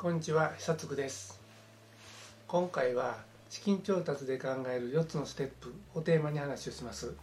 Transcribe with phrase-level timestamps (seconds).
[0.00, 1.40] こんにちは久津です。
[2.46, 3.16] 今回は
[3.50, 7.14] 資金調達で考える4つのステップをテーマに話をします。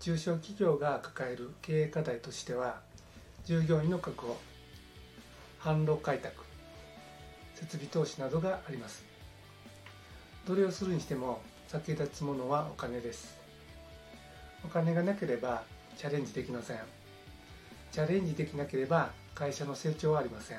[0.00, 2.80] 中小企業が抱える経営課題としては
[3.44, 4.36] 従業員の確保
[5.60, 6.42] 販路開拓
[7.54, 9.04] 設備投資などがあります。
[10.48, 13.38] どれをするにしても先立つものはお金です。
[14.64, 15.62] お金がなければ
[15.96, 16.78] チャレンジできません。
[17.92, 20.58] チャレンジできなければ会社の成長はありません。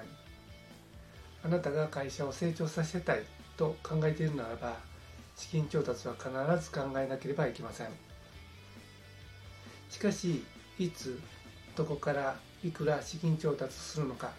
[1.43, 3.23] あなたが会社を成長させたい
[3.57, 4.75] と考えているならば
[5.35, 6.29] 資金調達は必
[6.63, 7.87] ず考えなければいけません。
[9.89, 10.43] しかし
[10.79, 11.19] いつ
[11.75, 14.31] どこからいくら資金調達するのか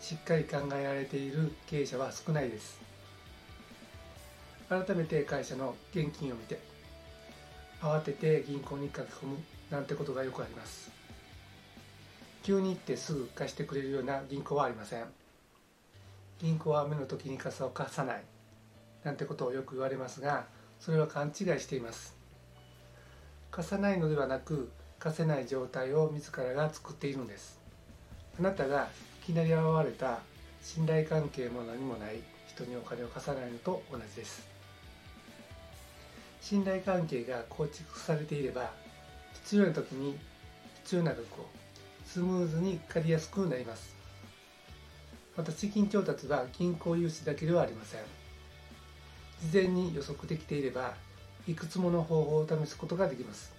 [0.00, 2.80] しっかり考えられている経営者は少ないです。
[4.68, 6.60] 改めて会社の現金を見て
[7.80, 9.38] 慌てて銀行に書き込む
[9.70, 10.90] なんてことがよくあります。
[12.42, 15.19] 急に行ってすぐ貸してくれるような銀行はありません。
[16.40, 18.22] 銀行は雨の時に傘を貸さない
[19.04, 20.46] なんてことをよく言われますが
[20.78, 22.16] それは勘違いしています。
[23.50, 27.60] 貸さないのではなく貸せない状態を自らが作っているのです。
[28.38, 28.88] あなたが
[29.22, 30.20] いきなり現れた
[30.62, 34.48] 信頼関係も何もない人にお金を貸さないのと同じです。
[36.40, 38.70] 信頼関係が構築されていれば
[39.34, 40.16] 必要な時に
[40.84, 41.24] 必要な額を
[42.06, 43.99] スムーズに借りやすくなります。
[45.40, 48.00] また資金調達は銀行融資だけではありません。
[49.50, 50.92] 事前に予測できていれば
[51.48, 53.50] いくつもの方法を試すことができます。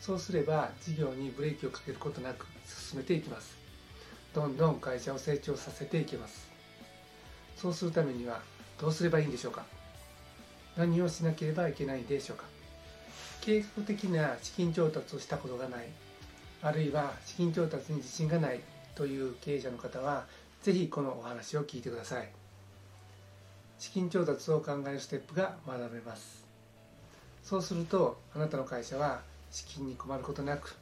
[0.00, 3.58] そうすれば事業にブレーキをかけることなく進めていきます。
[4.34, 6.48] どんどん会社を成長させていけます。
[7.58, 8.40] そうするためには
[8.80, 9.66] どうすればいいんでしょうか。
[10.78, 12.44] 何をしなければいけないでしょうか。
[13.42, 15.88] 計画的な資金調達をしたことがない。
[16.62, 18.60] あるいは資金調達に自信がない
[18.94, 20.24] という経営者の方は
[20.66, 22.28] ぜひこのお話を聞いてください。
[23.78, 26.44] 資金調達を考えるステップが学べます。
[27.44, 29.20] そうするとあなたの会社は
[29.52, 30.74] 資金に困ることなく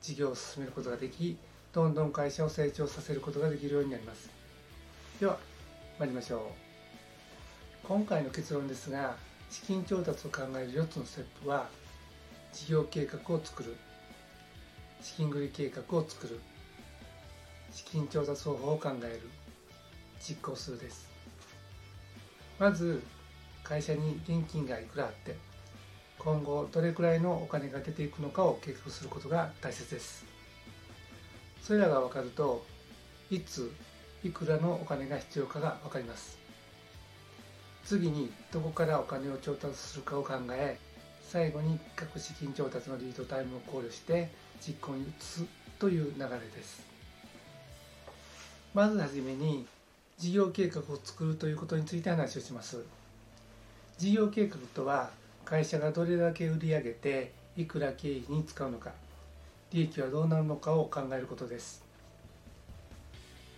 [0.00, 1.36] 事業を進めることができ
[1.72, 4.28] どんどん会社を成長させることができるようになります。
[5.20, 5.38] では
[6.00, 6.40] 参りましょう。
[7.86, 9.14] 今回の結論ですが
[9.50, 11.68] 資金調達を考える4つのステップは
[12.52, 13.76] 事業計画を作る
[15.00, 16.40] 資金繰り計画を作る。
[17.72, 19.20] 資金調達方法を考える
[20.20, 21.08] 実行するです。
[22.58, 23.02] まず
[23.64, 25.34] 会社に現金がいくらあって
[26.18, 30.24] 今後どれくらいのお金が出ていくのかを計画することが大切です。
[31.62, 32.64] それらが分かると
[33.30, 33.72] いつ
[34.22, 36.38] いくらのお金が必要かが分かります。
[37.84, 40.78] 次にどこからお金を調達するかを考え
[41.28, 44.30] 最後に各資金調達のリードタイムを考慮して
[44.60, 45.44] 実行に移す
[45.78, 46.91] という流れです。
[48.74, 49.66] まずはじめに
[50.16, 52.82] 事業計画を作るということについて話をします。
[53.98, 55.10] 事業計画とは
[55.44, 58.92] 会社がどれだけ売り上げていくら経費に使うのか
[59.72, 61.84] 利益はどうなるのかを考えることです。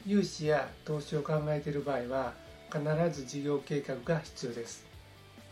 [0.04, 2.32] 融資や投資を考えている場合は
[2.72, 2.82] 必
[3.12, 4.84] ず事業計画が必要です。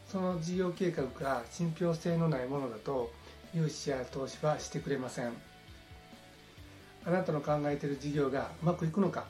[0.09, 3.13] その事業計画が信憑性のないものだと
[3.55, 5.33] 融資や投資はしてくれません。
[7.07, 9.25] あなたの考えている事業がうまくいくのか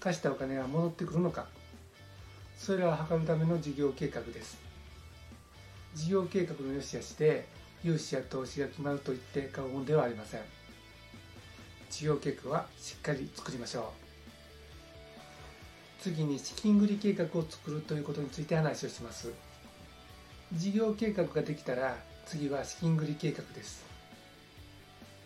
[0.00, 1.46] 貸したお金が戻ってくるのか。
[2.56, 4.58] それらを図るための事業計画です。
[5.94, 7.46] 事業計画の良し悪しで
[7.82, 10.40] 融資や投資が決まると言って過言ではありません。
[11.90, 13.84] 事業計画はしっかり作りましょう。
[16.02, 19.32] 次に資金繰り計画を作るということについて話をします。
[20.52, 21.96] 事業計画ができたら
[22.26, 23.84] 次は資金繰り計画です。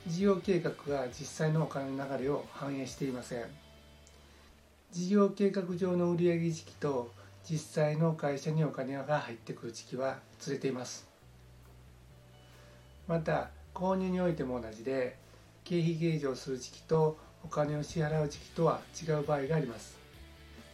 [0.06, 3.44] 事業計画が実際のお金の流れを反映していません。
[4.92, 7.12] 事業計画上の売上時期と
[7.48, 11.08] 実際の会社にお金が入ってくる時期はずれています。
[13.06, 15.16] また購入においても同じで
[15.62, 19.96] 経費計上する時期とお金を支払う時期とは違う場合があります。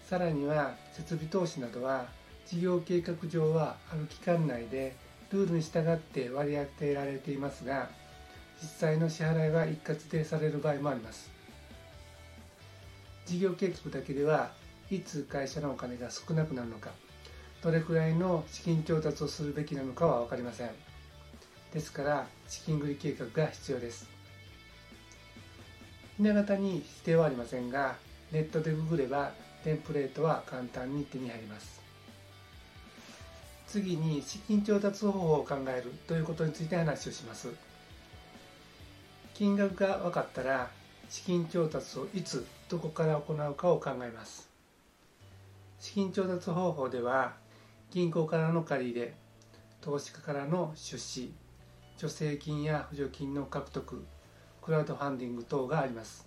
[0.08, 2.06] さらには設備投資などは
[2.46, 4.96] 事業計画上はある期間内で
[5.30, 7.90] ルールに従って割り当てられていますが
[8.62, 11.35] 実際の支払いは一括でされる場合もあります。
[13.26, 14.52] 事業計画だけでは
[14.90, 16.90] いつ会社のお金が少なくなるのか
[17.62, 20.70] どれくらいの資金調達をするべきなのかは分かりません。
[21.72, 24.08] ですから資金繰り計画が必要です。
[26.16, 27.96] ひな形に指定はありませんが
[28.30, 29.32] ネットでググれば
[29.64, 31.80] テンプレートは簡単に手に入ります。
[33.66, 37.48] 次に資金調達方法を考えるということについて話をします。
[39.34, 40.70] 金額が分かったら
[41.08, 44.48] 資金調達をいつどこから行うかを考えます。
[45.78, 47.34] 資金調達方法では
[47.90, 49.14] 銀行からの借り入れ
[49.80, 51.32] 投資家からの出資
[51.96, 54.04] 助成金や補助金の獲得
[54.60, 56.26] クラウドファンディング等があります。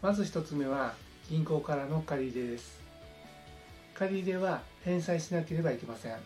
[0.00, 0.94] まず1つ目は
[1.28, 2.80] 銀行からの借り入れです。
[3.94, 6.16] 借り入れは返済しなければいけません。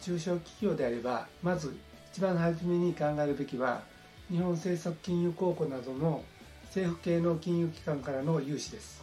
[0.00, 1.76] 中小企業であればまず
[2.12, 3.82] 一番初めに考えるべきは
[4.28, 6.24] 日本政策金融公庫などの
[6.64, 9.00] 政府系の金融機関からの融資です。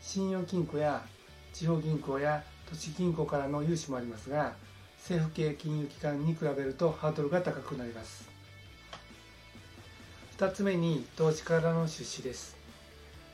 [0.00, 1.02] 信用金庫や
[1.52, 4.54] 地方銀行や都市銀行からの融資もありますが
[4.98, 8.26] 政府系金融機関に比べるとハードルが高くなります。
[10.38, 12.56] 2つ目に投資からの出資です。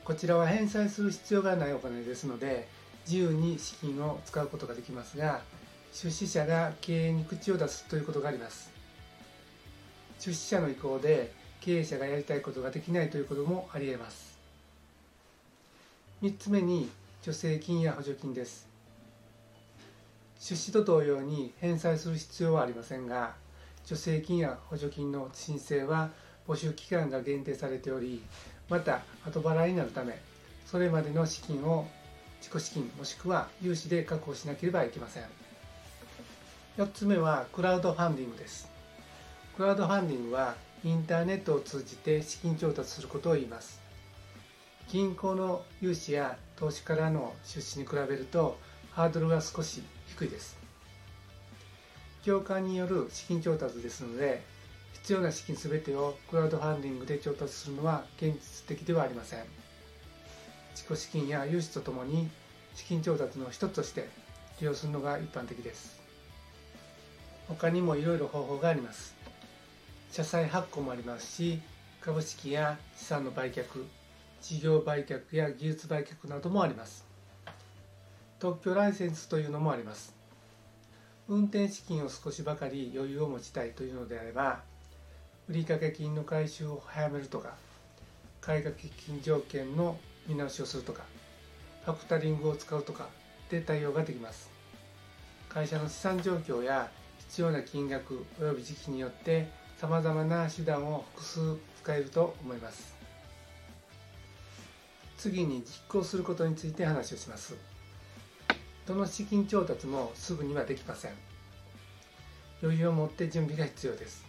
[0.03, 2.67] こちらは返済する必要がないお金ですので
[3.05, 5.41] 自由に資金を使うことができますが
[5.93, 8.78] 出資者が経営に口を出すということがあります。
[10.19, 11.31] 出資者の意向で
[11.61, 14.37] 経営者がやりたいことができないということもありえます。
[16.21, 16.89] 3つ目に
[17.21, 18.67] 助成金や補助金です。
[20.39, 23.33] 出資と同様に返済する必要はありませんが
[23.85, 26.11] 助成金や補助金の申請は
[26.47, 28.21] 募集期間が限定されており
[28.69, 30.17] また後払いになるため
[30.65, 31.87] それまでの資金を
[32.39, 35.23] 自己資金もしくは融資で確保しなければいけません。
[36.77, 38.78] 4つ目はクラウドファンディングです。
[39.59, 43.81] クラウドファンディングはインターネットを通じて資金調達することを言います。
[44.87, 48.57] 銀行の融資や投資からの出資に比べると
[48.93, 50.57] ハードルが少し低いです。
[52.23, 54.41] 業界による資金調達ですので
[54.93, 59.39] 必要な資金全てをクラウドファンディングで調達するのは現実的ではありません。
[60.73, 62.29] 自己資金や融資とともに
[62.75, 64.07] 資金調達の一つとして
[64.61, 65.99] 利用するのが一般的です。
[67.49, 69.19] 他にもいろいろ方法があります。
[70.11, 71.61] 社債発行もありますし
[72.01, 73.65] 株式や資産の売却
[74.41, 77.05] 事業売却や技術売却などもあります。
[78.39, 80.15] 特許ライセンスというのもあります。
[81.27, 84.61] 運転資金を少しばかり余裕を持ちたいというのであれば
[85.47, 87.53] 売掛金の回収を早めるとか
[88.41, 91.03] 買掛金条件の見直しをするとか
[91.85, 93.09] ファクタリングを使うとか
[93.49, 94.49] で対応ができます。
[95.49, 96.89] 会社の資産状況や
[97.19, 99.49] 必要な金額及び時期によって
[99.79, 101.39] さまざまな手段を複数
[101.81, 102.93] 使えると思います。
[105.17, 107.55] 次に実行することについて話をします。
[108.85, 111.11] どの資金調達もすぐにはできません。
[112.61, 114.25] 余裕を持って準備が必要です。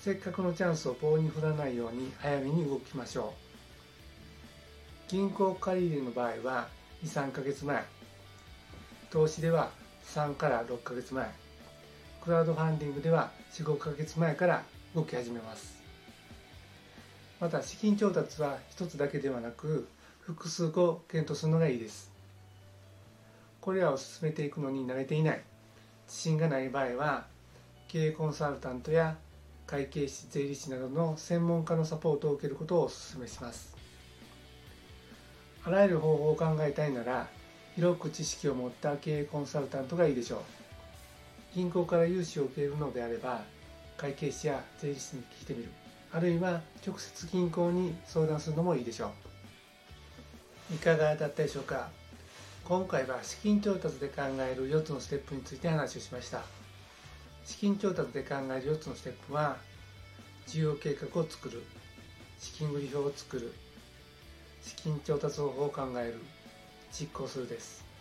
[0.00, 3.34] せっかくのチャンスを棒に振らないように早めに動きましょ
[5.08, 5.08] う。
[5.08, 6.68] 銀行借入の場合は
[7.04, 7.84] 23ヶ月前。
[9.08, 9.70] 投資では
[10.04, 11.41] 3から6ヶ月前。
[12.24, 14.62] クラウドファンディングでは45ヶ月前から
[14.94, 15.82] 動き始めます。
[17.40, 19.88] また資金調達は1つだけではなく
[20.20, 22.12] 複数個検討するのがいいです。
[23.60, 25.42] これらを進めていくのに慣れていない。
[26.06, 27.26] 自信がない場合は
[27.88, 29.16] 経営コンサルタントや
[29.66, 33.74] 会計士税理士などの専門家のサポートを受けることをお勧めします。
[35.64, 37.26] あらゆる方法を考えたいなら
[37.74, 40.61] 広く知識を持った経営コンサルタントがいいでしょう。
[41.54, 43.42] 銀行から融資を受けるのであれば
[43.96, 45.68] 会計士や税理士に聞いてみる。
[46.12, 49.12] あるいは直接銀行に相談するのもいいでしょ
[50.70, 50.74] う。
[50.74, 51.90] いかがだったでしょうか。
[52.64, 56.42] 今回は資金調達で考える4つのステップについて話をしました。
[57.44, 59.56] 資金調達で考える4つのステップは
[60.46, 61.62] 事業計画を作る。
[62.38, 63.52] 資金繰り表を作る。
[64.62, 66.14] 資金調達方法を考える。
[66.92, 67.91] 実行するです。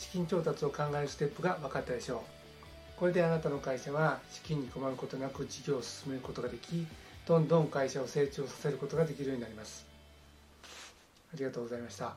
[0.00, 2.24] 資金調達を考えるステップが分かったでしょ
[2.96, 2.98] う。
[2.98, 6.86] これであなたの会社は資金に困ることなく事業を進めることができ
[7.26, 9.84] どんどん会社を成長させることができるようになります。
[11.34, 12.16] ありがとうございました。